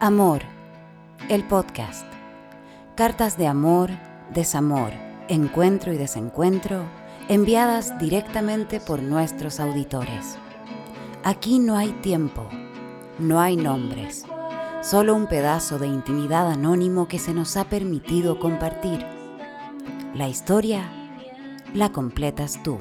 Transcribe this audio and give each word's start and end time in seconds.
Amor, 0.00 0.42
el 1.28 1.42
podcast. 1.42 2.06
Cartas 2.94 3.36
de 3.36 3.48
amor, 3.48 3.90
desamor, 4.32 4.92
encuentro 5.26 5.92
y 5.92 5.96
desencuentro 5.96 6.84
enviadas 7.28 7.98
directamente 7.98 8.78
por 8.78 9.02
nuestros 9.02 9.58
auditores. 9.58 10.38
Aquí 11.24 11.58
no 11.58 11.76
hay 11.76 11.90
tiempo, 11.94 12.48
no 13.18 13.40
hay 13.40 13.56
nombres, 13.56 14.24
solo 14.82 15.16
un 15.16 15.26
pedazo 15.26 15.80
de 15.80 15.88
intimidad 15.88 16.48
anónimo 16.48 17.08
que 17.08 17.18
se 17.18 17.34
nos 17.34 17.56
ha 17.56 17.64
permitido 17.64 18.38
compartir. 18.38 19.04
La 20.14 20.28
historia 20.28 20.88
la 21.74 21.90
completas 21.90 22.62
tú. 22.62 22.78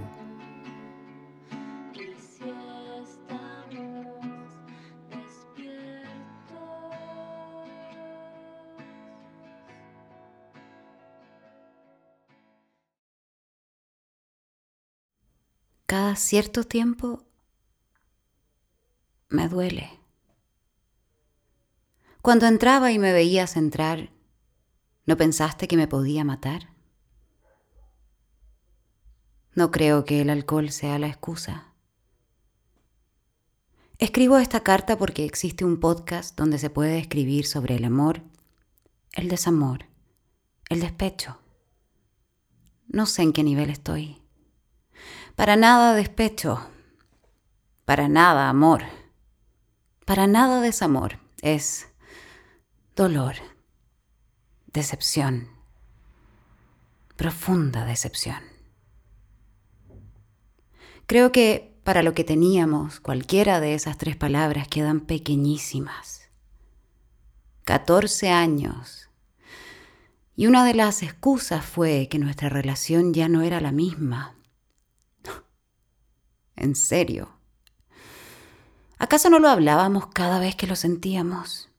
Cada 15.87 16.17
cierto 16.17 16.65
tiempo 16.65 17.23
me 19.29 19.47
duele. 19.47 19.89
Cuando 22.21 22.45
entraba 22.45 22.91
y 22.91 22.99
me 22.99 23.13
veías 23.13 23.55
entrar, 23.55 24.11
¿no 25.05 25.15
pensaste 25.15 25.69
que 25.69 25.77
me 25.77 25.87
podía 25.87 26.25
matar? 26.25 26.73
No 29.55 29.71
creo 29.71 30.03
que 30.03 30.19
el 30.19 30.29
alcohol 30.29 30.71
sea 30.71 30.99
la 30.99 31.07
excusa. 31.07 31.73
Escribo 33.97 34.39
esta 34.39 34.59
carta 34.63 34.97
porque 34.97 35.23
existe 35.23 35.63
un 35.63 35.79
podcast 35.79 36.37
donde 36.37 36.59
se 36.59 36.69
puede 36.69 36.99
escribir 36.99 37.45
sobre 37.45 37.77
el 37.77 37.85
amor, 37.85 38.23
el 39.13 39.29
desamor, 39.29 39.85
el 40.67 40.81
despecho. 40.81 41.39
No 42.89 43.05
sé 43.05 43.21
en 43.21 43.31
qué 43.31 43.45
nivel 43.45 43.69
estoy. 43.69 44.26
Para 45.37 45.55
nada 45.55 45.93
despecho, 45.93 46.67
para 47.85 48.09
nada 48.09 48.49
amor, 48.49 48.81
para 50.03 50.25
nada 50.25 50.61
desamor. 50.61 51.19
Es 51.43 51.89
dolor, 52.95 53.35
decepción, 54.73 55.47
profunda 57.15 57.85
decepción. 57.85 58.39
Creo 61.05 61.31
que 61.31 61.79
para 61.83 62.01
lo 62.01 62.15
que 62.15 62.23
teníamos, 62.23 62.99
cualquiera 62.99 63.59
de 63.59 63.75
esas 63.75 63.99
tres 63.99 64.15
palabras 64.15 64.67
quedan 64.67 65.01
pequeñísimas. 65.01 66.31
14 67.65 68.31
años. 68.31 69.11
Y 70.35 70.47
una 70.47 70.65
de 70.65 70.73
las 70.73 71.03
excusas 71.03 71.63
fue 71.63 72.07
que 72.09 72.17
nuestra 72.17 72.49
relación 72.49 73.13
ya 73.13 73.29
no 73.29 73.43
era 73.43 73.61
la 73.61 73.71
misma 73.71 74.36
en 76.67 76.75
serio. 76.75 77.29
¿Acaso 78.99 79.29
no 79.29 79.39
lo 79.39 79.47
hablábamos 79.47 80.07
cada 80.07 80.39
vez 80.39 80.55
que 80.55 80.67
lo 80.67 80.75
sentíamos? 80.75 81.69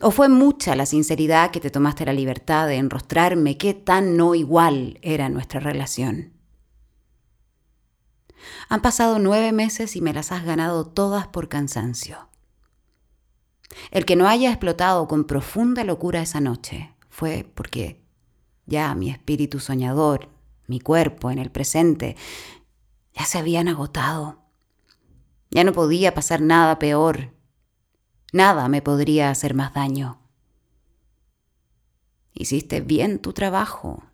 ¿O 0.00 0.10
fue 0.10 0.28
mucha 0.28 0.74
la 0.74 0.86
sinceridad 0.86 1.50
que 1.50 1.60
te 1.60 1.70
tomaste 1.70 2.06
la 2.06 2.12
libertad 2.12 2.66
de 2.66 2.76
enrostrarme 2.76 3.58
qué 3.58 3.74
tan 3.74 4.16
no 4.16 4.34
igual 4.34 4.98
era 5.02 5.28
nuestra 5.28 5.60
relación? 5.60 6.32
Han 8.68 8.80
pasado 8.80 9.18
nueve 9.18 9.52
meses 9.52 9.96
y 9.96 10.00
me 10.00 10.12
las 10.12 10.32
has 10.32 10.44
ganado 10.44 10.86
todas 10.86 11.26
por 11.26 11.48
cansancio. 11.48 12.28
El 13.90 14.06
que 14.06 14.16
no 14.16 14.28
haya 14.28 14.50
explotado 14.50 15.08
con 15.08 15.24
profunda 15.24 15.84
locura 15.84 16.22
esa 16.22 16.40
noche 16.40 16.94
fue 17.10 17.50
porque 17.54 18.00
ya 18.66 18.94
mi 18.94 19.10
espíritu 19.10 19.60
soñador, 19.60 20.30
mi 20.68 20.78
cuerpo 20.78 21.30
en 21.30 21.38
el 21.38 21.50
presente, 21.50 22.16
ya 23.18 23.24
se 23.24 23.38
habían 23.38 23.66
agotado. 23.66 24.38
Ya 25.50 25.64
no 25.64 25.72
podía 25.72 26.14
pasar 26.14 26.40
nada 26.40 26.78
peor. 26.78 27.34
Nada 28.32 28.68
me 28.68 28.80
podría 28.80 29.30
hacer 29.30 29.54
más 29.54 29.74
daño. 29.74 30.20
Hiciste 32.32 32.80
bien 32.80 33.18
tu 33.18 33.32
trabajo. 33.32 34.04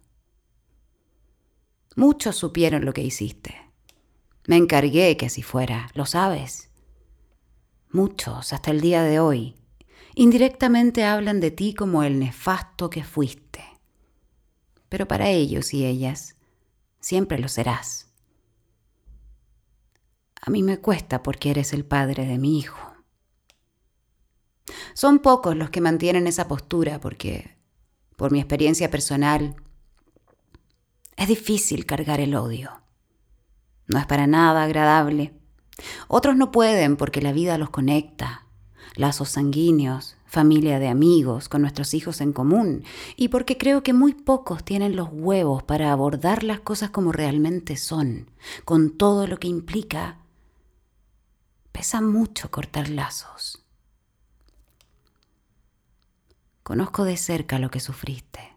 Muchos 1.96 2.36
supieron 2.36 2.86
lo 2.86 2.94
que 2.94 3.02
hiciste. 3.02 3.70
Me 4.46 4.56
encargué 4.56 5.16
que 5.18 5.26
así 5.26 5.42
fuera, 5.42 5.90
lo 5.94 6.06
sabes. 6.06 6.70
Muchos, 7.90 8.54
hasta 8.54 8.70
el 8.70 8.80
día 8.80 9.02
de 9.02 9.20
hoy, 9.20 9.56
indirectamente 10.14 11.04
hablan 11.04 11.40
de 11.40 11.50
ti 11.50 11.74
como 11.74 12.02
el 12.04 12.18
nefasto 12.18 12.88
que 12.88 13.04
fuiste. 13.04 13.62
Pero 14.88 15.06
para 15.06 15.28
ellos 15.28 15.74
y 15.74 15.84
ellas, 15.84 16.36
siempre 17.00 17.38
lo 17.38 17.48
serás. 17.48 18.13
A 20.46 20.50
mí 20.50 20.62
me 20.62 20.78
cuesta 20.78 21.22
porque 21.22 21.50
eres 21.50 21.72
el 21.72 21.86
padre 21.86 22.26
de 22.26 22.36
mi 22.36 22.58
hijo. 22.58 22.92
Son 24.92 25.20
pocos 25.20 25.56
los 25.56 25.70
que 25.70 25.80
mantienen 25.80 26.26
esa 26.26 26.48
postura 26.48 27.00
porque, 27.00 27.56
por 28.16 28.30
mi 28.30 28.40
experiencia 28.40 28.90
personal, 28.90 29.56
es 31.16 31.28
difícil 31.28 31.86
cargar 31.86 32.20
el 32.20 32.34
odio. 32.34 32.82
No 33.86 33.98
es 33.98 34.04
para 34.04 34.26
nada 34.26 34.64
agradable. 34.64 35.32
Otros 36.08 36.36
no 36.36 36.52
pueden 36.52 36.96
porque 36.96 37.22
la 37.22 37.32
vida 37.32 37.56
los 37.56 37.70
conecta, 37.70 38.46
lazos 38.96 39.30
sanguíneos, 39.30 40.18
familia 40.26 40.78
de 40.78 40.88
amigos, 40.88 41.48
con 41.48 41.62
nuestros 41.62 41.94
hijos 41.94 42.20
en 42.20 42.34
común, 42.34 42.84
y 43.16 43.28
porque 43.28 43.56
creo 43.56 43.82
que 43.82 43.94
muy 43.94 44.12
pocos 44.12 44.62
tienen 44.62 44.94
los 44.94 45.08
huevos 45.10 45.62
para 45.62 45.90
abordar 45.90 46.44
las 46.44 46.60
cosas 46.60 46.90
como 46.90 47.12
realmente 47.12 47.78
son, 47.78 48.30
con 48.66 48.90
todo 48.98 49.26
lo 49.26 49.38
que 49.38 49.48
implica 49.48 50.18
Pesa 51.74 52.00
mucho 52.00 52.52
cortar 52.52 52.88
lazos. 52.88 53.66
Conozco 56.62 57.02
de 57.02 57.16
cerca 57.16 57.58
lo 57.58 57.68
que 57.68 57.80
sufriste, 57.80 58.56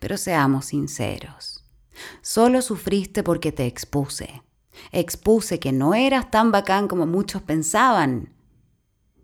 pero 0.00 0.16
seamos 0.16 0.66
sinceros. 0.66 1.64
Solo 2.22 2.62
sufriste 2.62 3.22
porque 3.22 3.52
te 3.52 3.66
expuse. 3.66 4.42
Expuse 4.90 5.60
que 5.60 5.70
no 5.70 5.94
eras 5.94 6.28
tan 6.32 6.50
bacán 6.50 6.88
como 6.88 7.06
muchos 7.06 7.42
pensaban. 7.42 8.34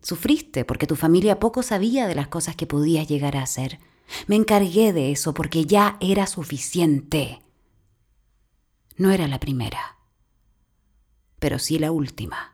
Sufriste 0.00 0.64
porque 0.64 0.86
tu 0.86 0.94
familia 0.94 1.40
poco 1.40 1.64
sabía 1.64 2.06
de 2.06 2.14
las 2.14 2.28
cosas 2.28 2.54
que 2.54 2.68
podías 2.68 3.08
llegar 3.08 3.36
a 3.36 3.42
hacer. 3.42 3.80
Me 4.28 4.36
encargué 4.36 4.92
de 4.92 5.10
eso 5.10 5.34
porque 5.34 5.66
ya 5.66 5.96
era 5.98 6.28
suficiente. 6.28 7.42
No 8.96 9.10
era 9.10 9.26
la 9.26 9.40
primera, 9.40 9.98
pero 11.40 11.58
sí 11.58 11.80
la 11.80 11.90
última. 11.90 12.51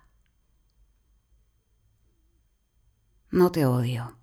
No 3.30 3.52
te 3.52 3.66
odio. 3.66 4.16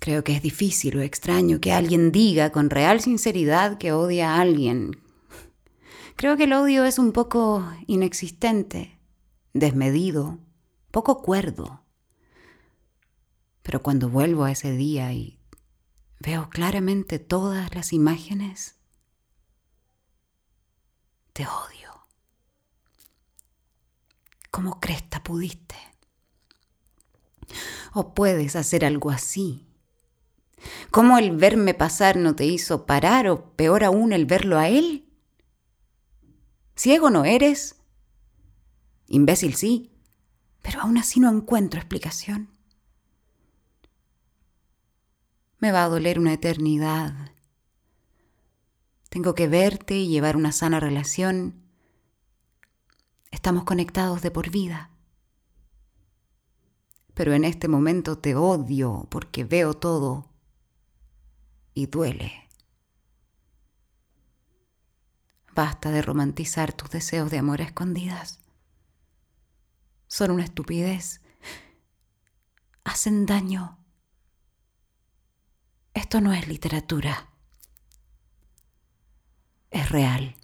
Creo 0.00 0.22
que 0.22 0.36
es 0.36 0.42
difícil 0.42 0.98
o 0.98 1.02
extraño 1.02 1.60
que 1.60 1.72
alguien 1.72 2.12
diga 2.12 2.52
con 2.52 2.68
real 2.68 3.00
sinceridad 3.00 3.78
que 3.78 3.92
odia 3.92 4.34
a 4.34 4.40
alguien. 4.40 5.00
Creo 6.16 6.36
que 6.36 6.44
el 6.44 6.52
odio 6.52 6.84
es 6.84 6.98
un 6.98 7.12
poco 7.12 7.66
inexistente, 7.86 8.98
desmedido, 9.52 10.38
poco 10.90 11.22
cuerdo. 11.22 11.84
Pero 13.62 13.82
cuando 13.82 14.10
vuelvo 14.10 14.44
a 14.44 14.50
ese 14.52 14.72
día 14.72 15.12
y 15.12 15.40
veo 16.20 16.50
claramente 16.50 17.18
todas 17.18 17.74
las 17.74 17.92
imágenes, 17.92 18.76
te 21.32 21.46
odio. 21.46 22.06
¿Cómo 24.50 24.80
cresta 24.80 25.22
pudiste? 25.22 25.93
¿O 27.92 28.14
puedes 28.14 28.56
hacer 28.56 28.84
algo 28.84 29.10
así? 29.10 29.66
¿Cómo 30.90 31.18
el 31.18 31.36
verme 31.36 31.74
pasar 31.74 32.16
no 32.16 32.34
te 32.34 32.46
hizo 32.46 32.86
parar 32.86 33.28
o 33.28 33.50
peor 33.54 33.84
aún 33.84 34.12
el 34.12 34.26
verlo 34.26 34.58
a 34.58 34.68
él? 34.68 35.08
¿Ciego 36.76 37.10
no 37.10 37.24
eres? 37.24 37.76
Imbécil 39.06 39.54
sí, 39.54 39.90
pero 40.62 40.80
aún 40.80 40.98
así 40.98 41.20
no 41.20 41.30
encuentro 41.30 41.78
explicación. 41.78 42.48
Me 45.58 45.72
va 45.72 45.84
a 45.84 45.88
doler 45.88 46.18
una 46.18 46.32
eternidad. 46.32 47.14
Tengo 49.08 49.34
que 49.34 49.46
verte 49.46 49.96
y 49.96 50.08
llevar 50.08 50.36
una 50.36 50.52
sana 50.52 50.80
relación. 50.80 51.62
Estamos 53.30 53.64
conectados 53.64 54.22
de 54.22 54.30
por 54.30 54.50
vida 54.50 54.93
pero 57.14 57.32
en 57.32 57.44
este 57.44 57.68
momento 57.68 58.18
te 58.18 58.34
odio 58.34 59.06
porque 59.10 59.44
veo 59.44 59.74
todo 59.74 60.30
y 61.72 61.86
duele. 61.86 62.48
Basta 65.54 65.90
de 65.92 66.02
romantizar 66.02 66.72
tus 66.72 66.90
deseos 66.90 67.30
de 67.30 67.38
amor 67.38 67.60
a 67.60 67.64
escondidas. 67.64 68.40
Son 70.08 70.32
una 70.32 70.44
estupidez. 70.44 71.20
hacen 72.84 73.26
daño. 73.26 73.78
Esto 75.94 76.20
no 76.20 76.32
es 76.32 76.48
literatura. 76.48 77.30
Es 79.70 79.88
real. 79.90 80.36